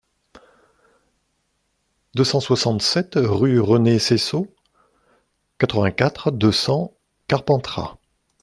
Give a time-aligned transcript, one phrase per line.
[2.15, 4.47] deux cent soixante-sept rue René Seyssaud,
[5.59, 6.95] quatre-vingt-quatre, deux cents,
[7.27, 7.97] Carpentras